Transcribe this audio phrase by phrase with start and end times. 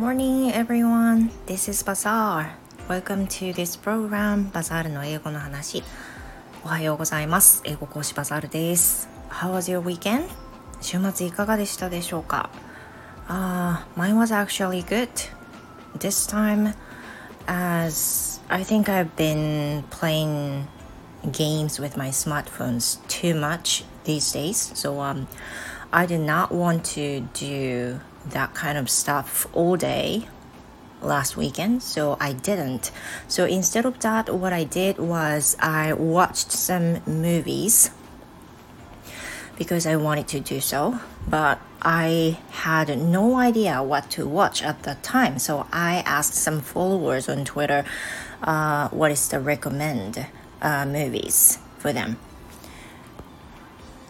[0.00, 2.56] Morning everyone, this is Bazaar.
[2.88, 5.82] Welcome to this program, バザールの英語の話。
[6.64, 7.62] おはようございます。
[7.64, 9.08] 英語講師バザールです。
[9.30, 10.28] How was your weekend?
[10.80, 12.50] 週末いかがでしたでしょうか、
[13.28, 15.08] uh, Mine was actually good.
[15.98, 16.74] This time,
[17.46, 20.66] as I think I've been playing
[21.32, 25.26] games with my smartphones too much these days, so um,
[25.90, 28.00] I did not want to do
[28.30, 30.28] that kind of stuff all day
[31.02, 32.90] last weekend, so I didn't.
[33.28, 37.90] So instead of that, what I did was I watched some movies
[39.58, 44.82] because I wanted to do so, but I had no idea what to watch at
[44.82, 45.38] that time.
[45.38, 47.84] So I asked some followers on Twitter
[48.42, 50.26] uh, what is the recommend
[50.60, 52.16] uh, movies for them.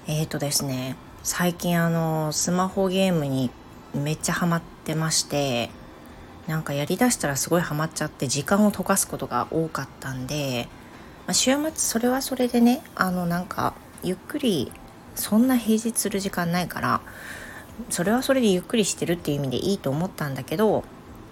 [0.09, 0.95] えっとですね、
[1.25, 3.51] 最近あのスマホゲームに
[3.94, 5.70] めっちゃハマってまして
[6.48, 10.68] なんかやりだしたらすごいハマっちゃって時間を溶かすことが多かったんで、
[11.28, 14.72] まあ、週末それはそれでねあのなんかゆっくり
[15.16, 17.02] そんな平日する時間ないから
[17.90, 20.84] それはそれでゆっくりしてるっていう意味でいいと思ったんだけど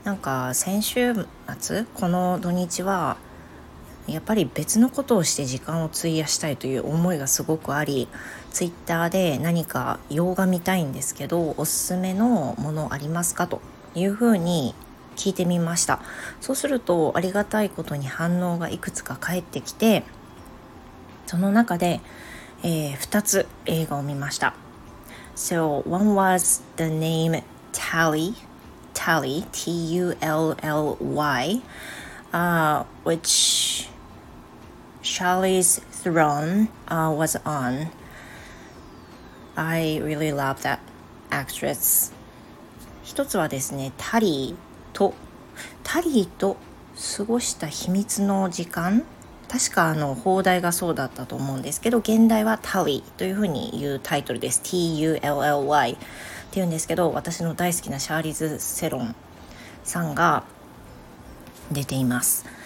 [0.04, 1.14] なんか先週
[1.60, 3.18] 末この土日は
[4.12, 8.08] やっぱり別のことをして時間を費やしたいという思いがすごくあり
[8.52, 13.48] ツイッターで何か洋画見たいんですけどおすすめのものありますか？
[13.48, 13.62] と
[13.96, 14.76] いうふうに
[15.16, 16.00] 聞いてみました。
[16.42, 20.04] そうするとありがたいことに反応がいくつか返ってきて
[21.28, 22.02] その中で、
[22.64, 24.56] えー、2つ映画を見ました。
[25.36, 28.34] So one was the name Tally.
[28.94, 31.62] Tally T-U-L-L-Y
[32.34, 33.69] uh, which
[35.10, 37.90] Charlie's Throne uh, was on.
[39.58, 40.80] I really love that
[41.32, 42.14] actress.
[43.04, 45.16] 一つはですねタリーと
[45.84, 46.58] タリーと
[47.18, 49.04] 過ごした秘密の時間。
[49.50, 54.62] 確かあの放題がそうだったと思うんですけど現代はタリーというふうに言うタイトルです。
[54.62, 55.98] T-U-L-L-Y っ
[56.52, 59.16] ていうんですけど私の大好きなシャーリーズ・セロン
[59.84, 60.44] さんが
[61.72, 62.59] 出ています。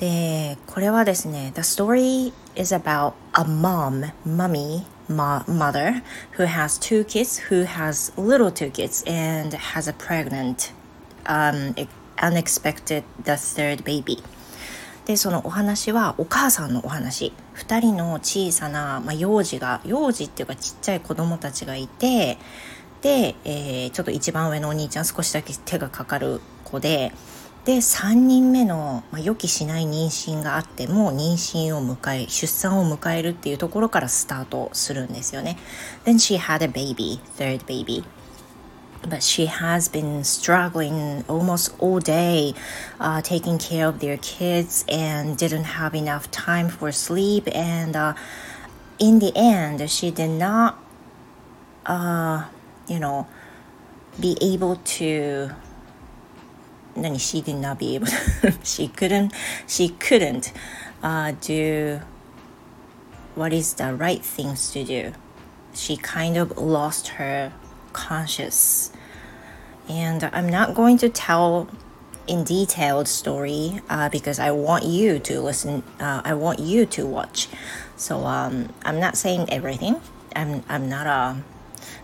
[0.00, 6.02] でこれはですね The story is about a mom, mummy mother
[6.38, 10.72] who has two kids, who has little two kids, and has a pregnant,
[11.26, 11.74] um,
[12.22, 14.22] unexpected the third baby.
[15.04, 22.38] でそのお話はお母さんのお話2人の小さな、まあ、幼児が幼児っていうかちっちゃい子供たちがいて
[23.02, 27.12] で、えー、ちょっと一番上のお兄ちゃん少しだけ手がかかる子で
[27.64, 35.58] で3人目の、まあ、予期しない妊娠があっても妊娠を迎え出産を迎えるっていうところからスタートするんですよね。
[36.04, 38.02] Then she had a baby, third baby.
[39.02, 42.54] But she has been struggling almost all day,
[42.98, 47.48] uh, taking care of their kids and didn't have enough time for sleep.
[47.54, 48.14] And uh,
[48.98, 50.78] in the end, she did not,
[51.86, 52.44] uh,
[52.88, 53.26] you know,
[54.20, 55.50] be able to
[56.99, 58.07] 何 she did not be able
[58.63, 59.33] she couldn't
[59.67, 60.53] she couldn't
[61.03, 61.99] uh, do
[63.35, 65.11] what is the right things to do
[65.73, 67.51] she kind of lost her
[67.91, 68.91] conscious
[69.89, 71.67] and i'm not going to tell
[72.27, 77.05] in detailed story uh, because i want you to listen uh, i want you to
[77.05, 77.49] watch
[77.97, 79.99] so um, i'm not saying everything
[80.35, 81.35] i'm, I'm not a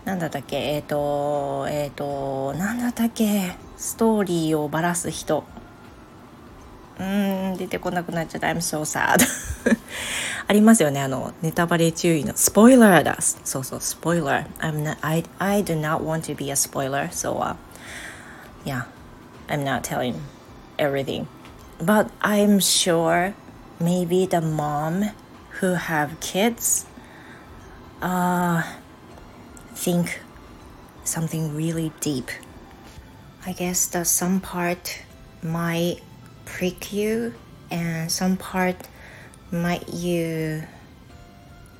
[0.04, 5.44] なんだったっけえっ、ー、とえっ、ー、となんだったっけ ストーリーをばらす人
[6.98, 9.24] うん出てこなくなっちゃった I'm so sad
[10.46, 17.56] ありますよねあのネタバレ注意のスポイラーだそうそうスポイラー I'm not, I, I do not want to be a spoiler so、uh,
[18.64, 18.84] yeah
[19.48, 20.16] I'm not telling
[20.78, 21.26] everything
[21.78, 23.34] but I'm sure
[23.80, 25.10] maybe the mom
[25.60, 26.86] who have kids
[28.00, 28.62] uh
[29.74, 30.20] think
[31.04, 32.30] something really deep.
[33.45, 35.03] I guess that some part
[35.41, 36.01] might
[36.45, 37.33] prick you
[37.71, 38.75] and some part
[39.51, 40.63] might you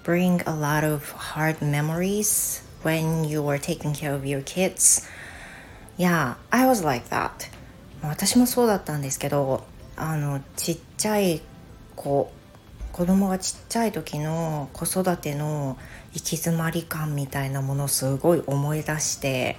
[0.03, 5.07] bring a lot of hard memories when you were taking care of your kids.
[5.97, 7.49] Yeah, I was like that.
[8.01, 9.63] 私もそうだったんですけど、
[9.95, 11.41] あの、ちっちゃい
[11.95, 12.31] 子
[12.97, 15.77] 子供がちっちゃい時の子育ての
[16.13, 19.55] 行き詰まり感みたいなものすごい思い出して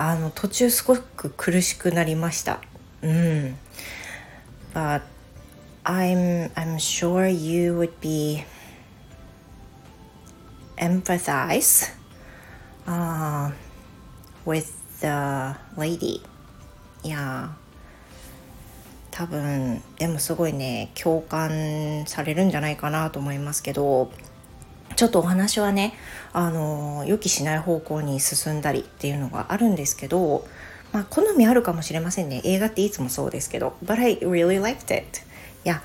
[0.00, 2.60] あの途中すごく苦しくなりました。
[3.02, 3.56] うん。
[4.72, 5.02] But
[5.82, 8.44] I'm, I'm sure you would be
[10.76, 11.92] empathize
[12.86, 13.50] uh,
[14.46, 16.22] with the lady.
[17.02, 17.56] いや
[19.10, 24.12] 多分でもすごいね共感されるんじゃないかなと思いますけど。
[24.98, 25.94] ちょっとお話はね
[26.32, 30.44] あの予期しない方向に進んだりっていうのがあるんですけど
[30.92, 32.40] まあ好みあるかもしれませんね。
[32.44, 33.76] 映画っていつもそうですけど。
[33.84, 35.20] But I really liked it.
[35.64, 35.82] いや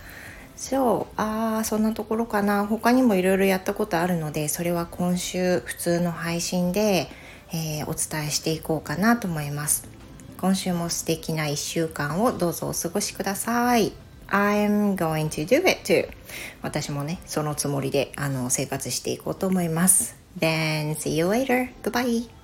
[0.56, 2.65] そうああそんなところかな。
[2.65, 7.07] 他にもいろいろやったことあるのでそれは今週普通の配信で、
[7.54, 9.88] えー、お伝えしていこうかなと思います。
[10.39, 14.02] 今週も素敵な1週間をどうぞお過ごしください。
[14.30, 16.08] I'm going to do it too
[16.62, 21.70] 私もねそのつもりであの生活していこうと思います Then see you later.
[21.84, 22.43] Goodbye.